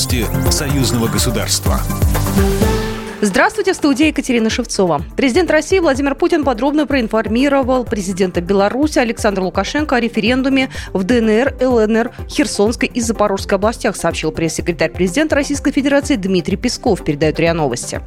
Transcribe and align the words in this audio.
Новости 0.00 0.24
союзного 0.50 1.08
государства. 1.08 1.78
Здравствуйте, 3.20 3.74
в 3.74 3.76
студии 3.76 4.06
Екатерина 4.06 4.48
Шевцова. 4.48 5.02
Президент 5.14 5.50
России 5.50 5.78
Владимир 5.78 6.14
Путин 6.14 6.42
подробно 6.42 6.86
проинформировал 6.86 7.84
президента 7.84 8.40
Беларуси 8.40 8.98
Александра 8.98 9.42
Лукашенко 9.42 9.96
о 9.96 10.00
референдуме 10.00 10.70
в 10.94 11.04
ДНР, 11.04 11.54
ЛНР, 11.60 12.12
Херсонской 12.30 12.88
и 12.88 13.02
Запорожской 13.02 13.58
областях, 13.58 13.94
сообщил 13.94 14.32
пресс-секретарь 14.32 14.90
президента 14.90 15.34
Российской 15.34 15.70
Федерации 15.70 16.16
Дмитрий 16.16 16.56
Песков, 16.56 17.04
передает 17.04 17.38
РИА 17.38 17.52
Новости. 17.52 18.00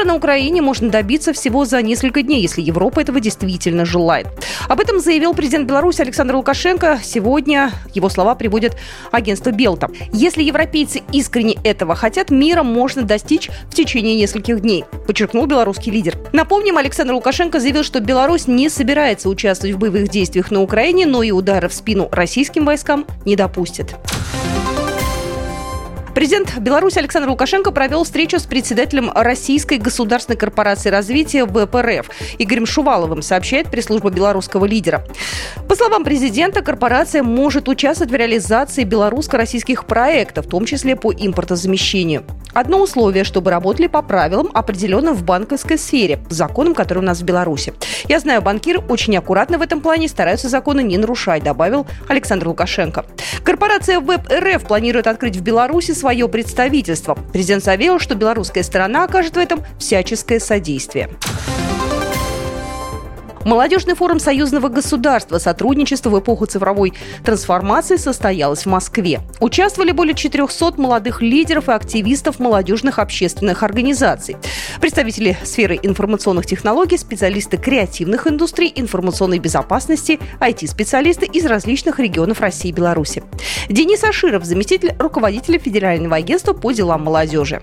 Мира 0.00 0.12
на 0.12 0.16
Украине 0.16 0.62
можно 0.62 0.88
добиться 0.88 1.34
всего 1.34 1.66
за 1.66 1.82
несколько 1.82 2.22
дней, 2.22 2.40
если 2.40 2.62
Европа 2.62 3.00
этого 3.00 3.20
действительно 3.20 3.84
желает. 3.84 4.28
Об 4.66 4.80
этом 4.80 4.98
заявил 4.98 5.34
президент 5.34 5.68
Беларуси 5.68 6.00
Александр 6.00 6.36
Лукашенко. 6.36 7.00
Сегодня 7.04 7.70
его 7.92 8.08
слова 8.08 8.34
приводит 8.34 8.78
агентство 9.12 9.50
Белта. 9.50 9.90
Если 10.10 10.42
европейцы 10.42 11.02
искренне 11.12 11.58
этого 11.64 11.94
хотят, 11.94 12.30
мира 12.30 12.62
можно 12.62 13.02
достичь 13.02 13.50
в 13.68 13.74
течение 13.74 14.16
нескольких 14.16 14.60
дней, 14.60 14.86
подчеркнул 15.06 15.44
белорусский 15.44 15.92
лидер. 15.92 16.16
Напомним, 16.32 16.78
Александр 16.78 17.12
Лукашенко 17.12 17.60
заявил, 17.60 17.82
что 17.82 18.00
Беларусь 18.00 18.46
не 18.46 18.70
собирается 18.70 19.28
участвовать 19.28 19.76
в 19.76 19.78
боевых 19.78 20.08
действиях 20.08 20.50
на 20.50 20.62
Украине, 20.62 21.04
но 21.04 21.22
и 21.22 21.30
удары 21.30 21.68
в 21.68 21.74
спину 21.74 22.08
российским 22.10 22.64
войскам 22.64 23.04
не 23.26 23.36
допустит. 23.36 23.94
Президент 26.14 26.58
Беларуси 26.58 26.98
Александр 26.98 27.28
Лукашенко 27.28 27.70
провел 27.70 28.02
встречу 28.02 28.40
с 28.40 28.42
председателем 28.42 29.12
Российской 29.14 29.78
государственной 29.78 30.36
корпорации 30.36 30.90
развития 30.90 31.44
ВПРФ 31.44 32.10
Игорем 32.38 32.66
Шуваловым, 32.66 33.22
сообщает 33.22 33.70
пресс-служба 33.70 34.10
белорусского 34.10 34.64
лидера. 34.64 35.04
По 35.68 35.76
словам 35.76 36.02
президента, 36.02 36.62
корпорация 36.62 37.22
может 37.22 37.68
участвовать 37.68 38.12
в 38.12 38.16
реализации 38.16 38.82
белорусско-российских 38.82 39.84
проектов, 39.84 40.46
в 40.46 40.50
том 40.50 40.64
числе 40.64 40.96
по 40.96 41.12
импортозамещению. 41.12 42.24
Одно 42.52 42.82
условие, 42.82 43.22
чтобы 43.22 43.52
работали 43.52 43.86
по 43.86 44.02
правилам, 44.02 44.50
определенным 44.52 45.14
в 45.14 45.22
банковской 45.22 45.78
сфере, 45.78 46.18
законам, 46.28 46.74
которые 46.74 47.04
у 47.04 47.06
нас 47.06 47.20
в 47.20 47.24
Беларуси. 47.24 47.72
Я 48.08 48.18
знаю, 48.18 48.42
банкиры 48.42 48.80
очень 48.80 49.16
аккуратно 49.16 49.58
в 49.58 49.62
этом 49.62 49.80
плане 49.80 50.08
стараются 50.08 50.48
законы 50.48 50.82
не 50.82 50.98
нарушать, 50.98 51.44
добавил 51.44 51.86
Александр 52.08 52.48
Лукашенко. 52.48 53.04
Корпорация 53.44 54.00
Веб 54.00 54.22
РФ 54.28 54.64
планирует 54.64 55.06
открыть 55.06 55.36
в 55.36 55.42
Беларуси 55.42 55.92
свое 56.00 56.28
представительство. 56.28 57.16
Президент 57.32 57.62
заявил, 57.62 57.98
что 57.98 58.14
белорусская 58.14 58.62
сторона 58.62 59.04
окажет 59.04 59.34
в 59.34 59.38
этом 59.38 59.62
всяческое 59.78 60.40
содействие. 60.40 61.10
Молодежный 63.44 63.94
форум 63.94 64.20
союзного 64.20 64.68
государства 64.68 65.38
сотрудничества 65.38 66.10
в 66.10 66.20
эпоху 66.20 66.44
цифровой 66.44 66.92
трансформации 67.24 67.96
состоялось 67.96 68.64
в 68.64 68.66
Москве. 68.66 69.22
Участвовали 69.40 69.92
более 69.92 70.14
400 70.14 70.74
молодых 70.78 71.22
лидеров 71.22 71.70
и 71.70 71.72
активистов 71.72 72.38
молодежных 72.38 72.98
общественных 72.98 73.62
организаций. 73.62 74.36
Представители 74.80 75.38
сферы 75.42 75.80
информационных 75.82 76.44
технологий, 76.44 76.98
специалисты 76.98 77.56
креативных 77.56 78.26
индустрий, 78.26 78.70
информационной 78.76 79.38
безопасности, 79.38 80.20
IT-специалисты 80.38 81.24
из 81.24 81.46
различных 81.46 81.98
регионов 81.98 82.40
России 82.40 82.68
и 82.68 82.72
Беларуси. 82.72 83.22
Денис 83.70 84.02
Аширов, 84.02 84.42
заместитель 84.44 84.96
руководителя 84.98 85.60
Федерального 85.60 86.16
агентства 86.16 86.54
по 86.54 86.72
делам 86.72 87.04
молодежи. 87.04 87.62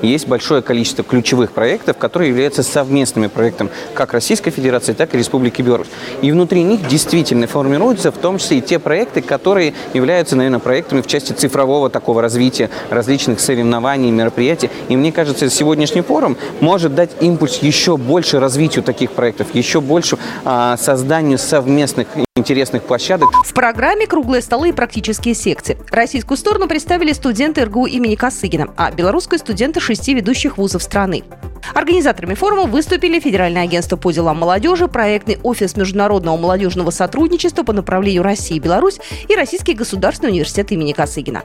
Есть 0.00 0.26
большое 0.26 0.62
количество 0.62 1.04
ключевых 1.04 1.52
проектов, 1.52 1.98
которые 1.98 2.30
являются 2.30 2.62
совместными 2.62 3.26
проектами 3.26 3.68
как 3.92 4.14
Российской 4.14 4.50
Федерации, 4.50 4.94
так 4.94 5.14
и 5.14 5.18
Республики 5.18 5.60
Беларусь. 5.60 5.88
И 6.22 6.32
внутри 6.32 6.62
них 6.62 6.88
действительно 6.88 7.46
формируются 7.46 8.10
в 8.10 8.16
том 8.16 8.38
числе 8.38 8.58
и 8.58 8.60
те 8.62 8.78
проекты, 8.78 9.20
которые 9.20 9.74
являются, 9.92 10.36
наверное, 10.36 10.58
проектами 10.58 11.02
в 11.02 11.06
части 11.06 11.34
цифрового 11.34 11.90
такого 11.90 12.22
развития 12.22 12.70
различных 12.88 13.38
соревнований, 13.38 14.10
мероприятий. 14.10 14.70
И 14.88 14.96
мне 14.96 15.12
кажется, 15.12 15.50
сегодняшний 15.50 16.00
форум 16.00 16.38
может 16.60 16.94
дать 16.94 17.10
импульс 17.20 17.58
еще 17.58 17.98
больше 17.98 18.40
развитию 18.40 18.82
таких 18.82 19.10
проектов, 19.12 19.48
еще 19.54 19.82
больше 19.82 20.16
а, 20.46 20.78
созданию 20.78 21.36
совместных 21.36 22.06
интересных 22.42 22.82
площадок. 22.82 23.30
В 23.44 23.54
программе 23.54 24.08
круглые 24.08 24.42
столы 24.42 24.70
и 24.70 24.72
практические 24.72 25.34
секции. 25.34 25.78
Российскую 25.90 26.36
сторону 26.36 26.66
представили 26.66 27.12
студенты 27.12 27.64
РГУ 27.64 27.86
имени 27.86 28.16
Косыгина, 28.16 28.74
а 28.76 28.90
белорусскую 28.90 29.38
студенты 29.38 29.78
шести 29.78 30.12
ведущих 30.12 30.58
вузов 30.58 30.82
страны. 30.82 31.22
Организаторами 31.72 32.34
форума 32.34 32.64
выступили 32.64 33.20
Федеральное 33.20 33.62
агентство 33.62 33.96
по 33.96 34.10
делам 34.10 34.38
молодежи, 34.38 34.88
проектный 34.88 35.38
офис 35.44 35.76
международного 35.76 36.36
молодежного 36.36 36.90
сотрудничества 36.90 37.62
по 37.62 37.72
направлению 37.72 38.24
России 38.24 38.56
и 38.56 38.60
Беларусь 38.60 38.98
и 39.28 39.36
Российский 39.36 39.74
государственный 39.74 40.32
университет 40.32 40.72
имени 40.72 40.92
Косыгина. 40.92 41.44